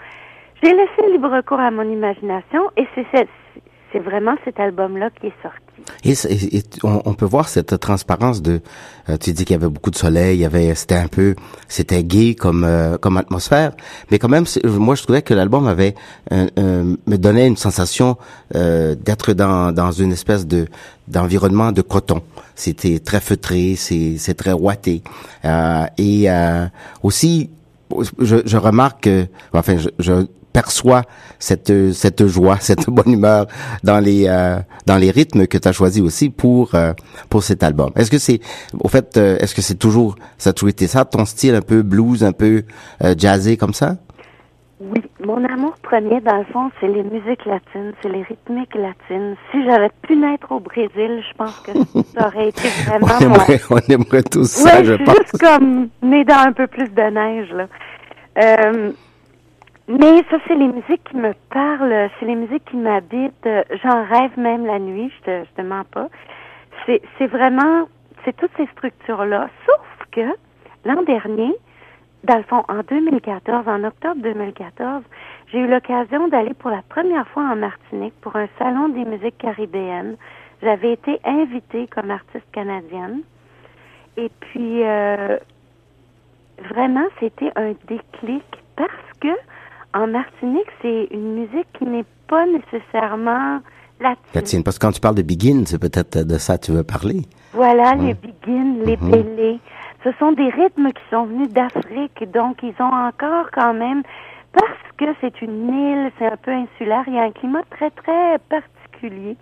[0.62, 5.65] j'ai laissé libre cours à mon imagination et c'est vraiment cet album-là qui est sorti.
[6.04, 6.14] Et,
[6.82, 8.60] on, on peut voir cette transparence de.
[9.08, 11.34] euh, tu dis qu'il y avait beaucoup de soleil, il y avait, c'était un peu,
[11.68, 13.72] c'était gai comme euh, comme atmosphère,
[14.10, 15.94] mais quand même, c'est- moi je trouvais que l'album avait
[16.30, 16.46] un-
[17.06, 18.16] me donnait une sensation
[18.54, 20.66] euh, d'être dans dans une espèce de
[21.08, 22.22] d'environnement de coton.
[22.54, 25.02] C'était très feutré, c'est c'est très ouaté,
[25.44, 26.66] Euh, et euh,
[27.02, 27.50] aussi
[28.18, 30.26] je, je remarque que, enfin, je, je
[30.60, 31.02] perçois
[31.38, 33.46] cette cette joie, cette bonne humeur
[33.84, 36.94] dans les euh, dans les rythmes que tu as choisis aussi pour euh,
[37.30, 37.90] pour cet album.
[37.96, 38.40] Est-ce que c'est
[38.84, 41.60] au fait euh, est-ce que c'est toujours ça a toujours été ça ton style un
[41.72, 42.62] peu blues, un peu
[43.04, 43.96] euh, jazzé comme ça?
[44.78, 49.34] Oui, mon amour premier, dans le fond, c'est les musiques latines, c'est les rythmiques latines.
[49.50, 51.72] Si j'avais pu naître au Brésil, je pense que
[52.14, 53.34] ça aurait été vraiment On mon...
[53.36, 55.16] aimerait, on aimerait tous ça, je je suis pense.
[55.16, 57.66] juste comme née dans un peu plus de neige, là.
[58.38, 58.92] Euh,
[59.88, 63.48] mais ça, c'est les musiques qui me parlent, c'est les musiques qui m'habitent.
[63.84, 66.08] J'en rêve même la nuit, je te, je te mens pas.
[66.84, 67.88] C'est, c'est vraiment,
[68.24, 69.48] c'est toutes ces structures-là.
[69.64, 70.34] Sauf que
[70.84, 71.54] l'an dernier,
[72.24, 75.04] dans le fond, en 2014, en octobre 2014,
[75.52, 79.38] j'ai eu l'occasion d'aller pour la première fois en Martinique pour un salon des musiques
[79.38, 80.16] caribéennes.
[80.62, 83.20] J'avais été invitée comme artiste canadienne.
[84.16, 85.38] Et puis, euh,
[86.74, 89.28] vraiment, c'était un déclic parce que
[89.96, 93.60] en Martinique, c'est une musique qui n'est pas nécessairement
[94.00, 94.22] latine.
[94.34, 96.84] Latine, parce que quand tu parles de Begin, c'est peut-être de ça que tu veux
[96.84, 97.22] parler.
[97.52, 98.06] Voilà, Ouais.
[98.08, 99.10] les biguines, les Mhm.
[99.10, 99.58] bélés.
[100.04, 104.02] Ce sont des rythmes qui sont venus d'Afrique, donc ils ont encore quand même,
[104.52, 107.90] parce que c'est une île, c'est un peu insulaire, il y a un climat très,
[107.90, 109.36] très particulier.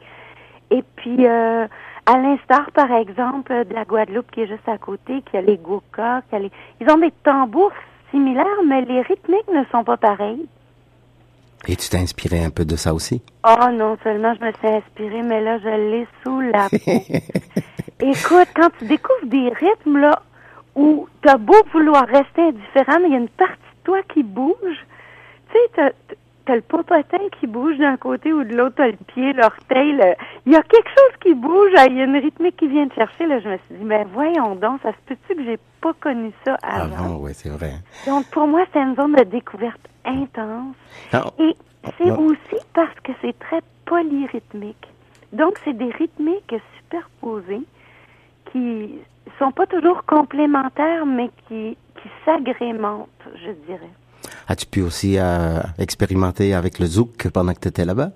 [0.70, 1.66] Et puis, euh,
[2.06, 5.56] à l'instar, par exemple, de la Guadeloupe qui est juste à côté, qui a les
[5.58, 6.50] gokas, qui a les...
[6.80, 7.72] ils ont des tambours
[8.14, 10.46] similaires, mais les rythmiques ne sont pas pareils.
[11.66, 13.22] Et tu t'es inspiré un peu de ça aussi?
[13.44, 16.76] Oh non, seulement je me suis inspirée, mais là, je l'ai sous la peau.
[18.06, 20.22] Écoute, quand tu découvres des rythmes, là,
[20.74, 24.22] où t'as beau vouloir rester indifférent, mais il y a une partie de toi qui
[24.22, 24.86] bouge.
[25.50, 25.94] Tu sais,
[26.44, 29.92] t'as, le popotin qui bouge d'un côté ou de l'autre, t'as le pied, l'orteil.
[29.92, 30.14] le-
[30.46, 32.86] Il y a quelque chose qui bouge, ah, il y a une rythmique qui vient
[32.88, 33.26] te chercher.
[33.26, 36.32] Là, je me suis dit, ben voyons donc, ça se peut-tu que j'ai pas connu
[36.44, 36.94] ça avant?
[36.94, 37.72] Avant, oui, c'est vrai.
[38.06, 40.76] Donc, pour moi, c'est une zone de découverte intense.
[41.12, 41.54] Ah, Et
[41.98, 42.18] c'est Ouais.
[42.18, 44.88] aussi parce que c'est très polyrythmique.
[45.32, 47.62] Donc, c'est des rythmiques superposées
[48.52, 48.98] qui
[49.38, 53.90] sont pas toujours complémentaires, mais qui, qui s'agrémentent, je dirais.
[54.48, 58.10] As-tu pu aussi euh, expérimenter avec le zouk pendant que tu étais là-bas?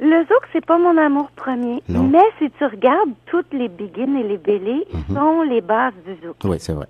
[0.00, 2.04] Le zouk, c'est pas mon amour premier, Non.
[2.04, 5.16] mais si tu regardes toutes les begins et les bélés, Mhm.
[5.16, 6.36] sont les bases du zouk.
[6.44, 6.86] Oui, c'est vrai.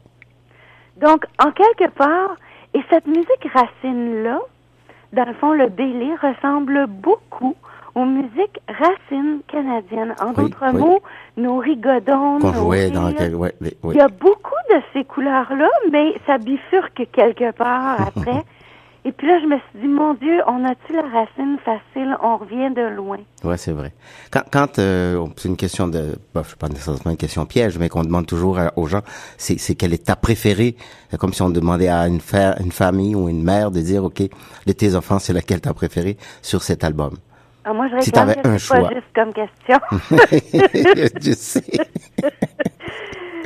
[1.01, 2.36] Donc, en quelque part,
[2.74, 4.41] et cette musique racine-là,
[5.14, 7.55] dans le fond, le bélé ressemble beaucoup
[7.95, 10.14] aux musiques racines canadiennes.
[10.20, 10.80] En Oui, d'autres oui.
[10.80, 11.01] mots,
[11.36, 13.34] nos rigodons, Qu'on jouait dans quel...
[13.34, 13.95] ouais, oui, oui.
[13.95, 18.43] Il y a beaucoup de ces couleurs-là, mais ça bifurque quelque part après.
[19.05, 22.16] Et puis là, je me suis dit, mon Dieu, on a-tu la racine facile?
[22.22, 23.16] On revient de loin.
[23.43, 23.93] Ouais, c'est vrai.
[24.30, 27.89] Quand, quand euh, c'est une question de, bah, je pas nécessairement une question piège, mais
[27.89, 29.01] qu'on demande toujours à- aux gens,
[29.39, 30.76] c'est, c'est quelle est ta préférée,
[31.18, 34.20] comme si on demandait à une, fa- une famille ou une mère de dire, ok,
[34.66, 37.14] de tes enfants, c'est laquelle ta préférée sur cet album?
[37.64, 38.94] Ah, moi, je Si réclame t'avais que un c'est pas choix.
[38.94, 39.78] juste comme question.
[41.22, 41.62] je sais.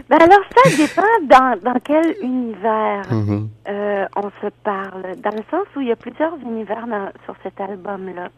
[0.08, 3.48] Ben alors, ça dépend dans, dans quel univers Mhm.
[3.68, 5.16] euh, on se parle.
[5.22, 8.28] Dans le sens où il y a plusieurs univers dans- sur cet album-là.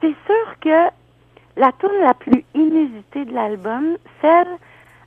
[0.00, 0.90] C'est sûr que
[1.56, 4.48] la tune la plus inusitée de l'album, celle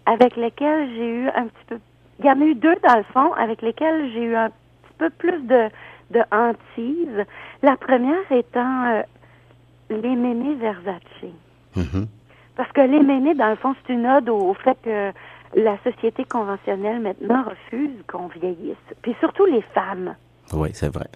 [0.08, 1.78] avec laquelle j'ai eu un petit peu...
[2.20, 4.94] Il y en a eu deux, dans le fond, avec lesquelles j'ai eu un petit
[4.98, 5.70] peu plus de,
[6.10, 7.24] de hantise.
[7.62, 9.02] La première étant euh,
[9.90, 11.32] Les Mémés Versace.
[11.76, 12.08] Mhm.
[12.56, 15.12] Parce que les ménés, dans le fond, c'est une ode au, au fait que
[15.56, 18.76] la société conventionnelle maintenant refuse qu'on vieillisse.
[19.02, 20.16] Puis surtout les femmes.
[20.54, 21.08] Oui, c'est vrai.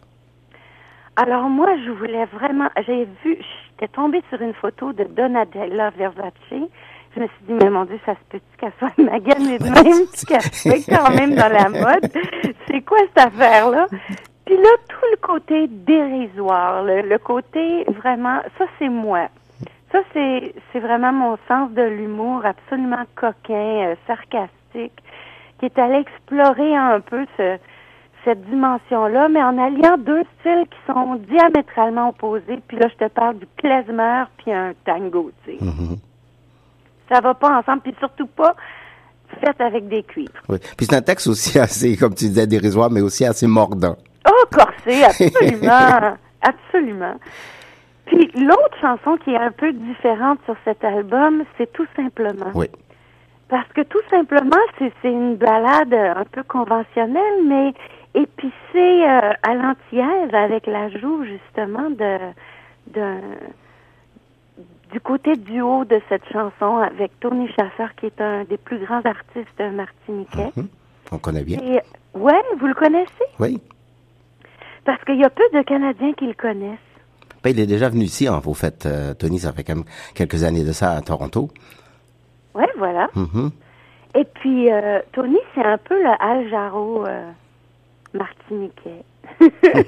[1.15, 3.37] Alors moi, je voulais vraiment, j'ai vu,
[3.71, 6.33] j'étais tombée sur une photo de Donatella Versace.
[6.49, 10.07] Je me suis dit, mais mon Dieu, ça se peut-tu qu'elle soit maganée de même,
[10.27, 12.11] qu'elle soit quand même dans la mode?
[12.67, 13.87] C'est quoi cette affaire-là?
[14.45, 19.29] Puis là, tout le côté dérisoire, le, le côté vraiment, ça c'est moi.
[19.93, 25.03] Ça, c'est, c'est vraiment mon sens de l'humour absolument coquin, euh, sarcastique,
[25.59, 27.57] qui est allé explorer un peu ce,
[28.25, 32.59] cette dimension-là, mais en alliant deux styles qui sont diamétralement opposés.
[32.67, 35.63] Puis là, je te parle du klezmer puis un tango, tu sais.
[35.63, 35.97] Mhm.
[37.11, 38.55] Ça va pas ensemble, puis surtout pas
[39.41, 40.41] fait avec des cuivres.
[40.49, 40.57] Oui.
[40.75, 43.95] Puis c'est un texte aussi assez, comme tu disais, dérisoire, mais aussi assez mordant.
[44.27, 47.15] Oh, corsé, absolument, absolument.
[48.05, 52.51] Puis l'autre chanson qui est un peu différente sur cet album, c'est tout simplement.
[52.53, 52.67] Oui.
[53.49, 57.73] Parce que tout simplement, c'est une balade un peu conventionnelle, mais
[58.13, 62.17] épicée euh, à l'antillaise avec l'ajout justement de,
[62.93, 63.17] de
[64.91, 68.77] du côté du haut de cette chanson avec Tony Chasseur qui est un des plus
[68.77, 70.51] grands artistes martiniquais.
[70.55, 70.67] Mhm.
[71.11, 71.59] On connaît bien.
[71.63, 71.79] Et
[72.13, 73.09] ouais, vous le connaissez?
[73.39, 73.59] Oui.
[74.85, 76.77] Parce qu'il y a peu de Canadiens qui le connaissent.
[77.43, 79.83] Ben, il est déjà venu ici, hein, vous faites, euh, Tony, ça fait quand même
[80.15, 81.49] quelques années de ça à Toronto.
[82.55, 83.09] Ouais, voilà.
[83.15, 83.51] Mhm.
[84.15, 87.29] Et puis euh, Tony, c'est un peu le Al Jarreau euh,
[88.13, 89.03] martiniquais.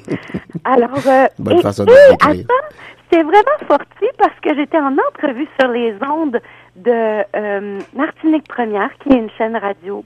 [0.63, 2.75] Alors, euh, Bonne et- façon de et, attends,
[3.11, 6.39] c'est vraiment fortuit parce que j'étais en entrevue sur les ondes
[6.75, 10.03] de Martinique Première, qui est une chaîne radio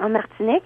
[0.00, 0.64] en Martinique.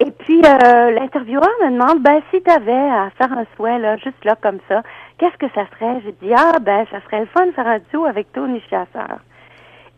[0.00, 3.96] Et puis, euh, l'intervieweur me demande, ben, si tu avais à faire un souhait, là,
[3.96, 4.82] juste là, comme ça,
[5.18, 6.00] qu'est-ce que ça serait?
[6.04, 9.18] J'ai dit, ah, ben, ça serait le fun de faire un duo avec Tony Chasseur.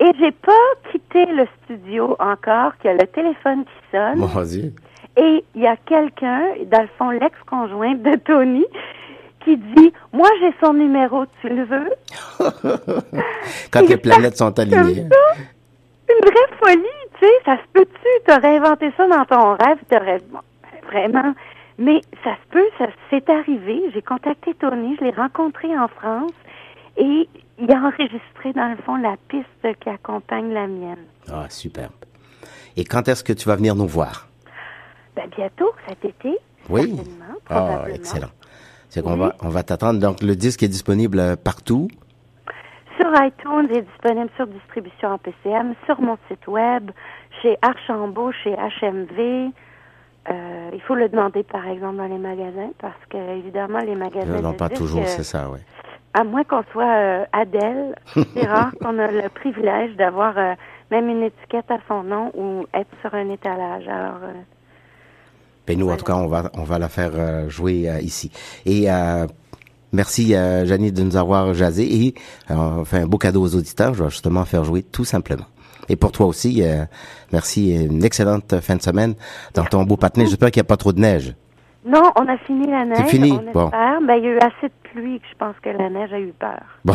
[0.00, 0.52] Et j'ai pas
[0.90, 4.44] quitté le studio encore, qu'il y a le téléphone qui sonne.
[4.46, 4.72] Dieu.
[5.16, 8.64] Et il y a quelqu'un, dans le fond, l'ex-conjoint de Tony,
[9.44, 11.90] qui dit, moi, j'ai son numéro, tu le veux?
[13.70, 15.06] Quand les planètes sont alignées.
[16.08, 20.18] Une vraie folie, tu sais, ça se peut-tu, t'aurais inventé ça dans ton rêve, t'aurais,
[20.30, 20.40] bon,
[20.86, 21.34] vraiment,
[21.78, 26.32] mais ça se peut, ça c'est arrivé, j'ai contacté Tony, je l'ai rencontré en France,
[26.96, 31.04] et il a enregistré, dans le fond, la piste qui accompagne la mienne.
[31.30, 31.92] Ah, superbe.
[32.76, 34.26] Et quand est-ce que tu vas venir nous voir?
[35.14, 36.36] Ben, bientôt, cet été,
[36.68, 36.94] Oui.
[36.96, 38.30] certainement, Ah, excellent.
[38.88, 39.18] C'est qu'on Oui.
[39.20, 40.00] va, on va t'attendre.
[40.00, 41.88] Donc, le disque est disponible euh, partout.
[43.00, 46.90] Sur iTunes, il est disponible sur distribution en PCM, sur mon site web,
[47.40, 49.52] chez Archambault, chez HMV.
[50.28, 54.42] Euh, il faut le demander, par exemple, dans les magasins, parce que, évidemment, les magasins.
[54.42, 55.60] Non, pas toujours, euh, c'est ça, oui.
[56.12, 57.94] À moins qu'on soit euh, Adèle,
[58.34, 60.52] c'est rare qu'on a le privilège d'avoir euh,
[60.90, 63.88] même une étiquette à son nom ou être sur un étalage.
[63.88, 64.18] Alors,
[65.66, 68.30] Ben nous, en tout cas, on va, on va la faire jouer ici.
[68.66, 68.88] Et
[69.92, 72.06] merci, euh, Janie, de nous avoir jasé.
[72.06, 72.14] Et
[72.50, 73.94] euh, on fait un beau cadeau aux auditeurs.
[73.94, 75.46] Je vais justement faire jouer tout simplement.
[75.88, 76.84] Et pour toi aussi, euh,
[77.32, 77.72] merci.
[77.72, 79.14] et Une excellente fin de semaine
[79.54, 80.26] dans ton beau patinet.
[80.26, 81.34] J'espère qu'il n'y a pas trop de neige.
[81.84, 83.06] non, on a fini la neige.
[83.08, 83.32] fini?
[83.32, 83.70] On Bon.
[83.70, 86.20] Ben, il y a eu assez de pluie que je pense que la neige a
[86.20, 86.60] eu peur.
[86.84, 86.94] Bon,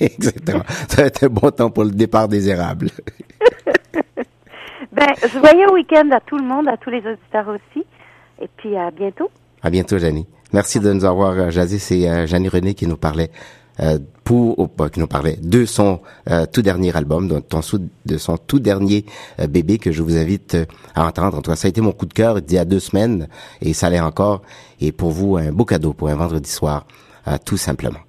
[0.00, 0.64] exactement.
[0.88, 2.90] Ça va être un bon temps pour le départ des érables.
[4.92, 7.86] Ben, joyeux week-end à tout le monde, à tous les auditeurs aussi.
[8.42, 9.30] Et puis, à bientôt.
[9.62, 10.26] À bientôt, Janie.
[10.52, 11.78] Merci de nous avoir euh, jasé.
[11.78, 13.30] C'est euh, Janie René qui nous parlait
[13.80, 16.00] euh, pour, oh, pas qui nous parlait de son
[16.30, 19.04] euh, tout dernier album, de, son tout dernier
[19.40, 21.38] euh, bébé que je vous invite euh, à entendre.
[21.38, 23.28] En tout cas, ça a été mon coup de cœur il y a deux semaines
[23.60, 24.42] et ça l'est encore.
[24.80, 26.86] Et pour vous, un beau cadeau pour un vendredi soir,
[27.28, 28.00] euh, tout simplement.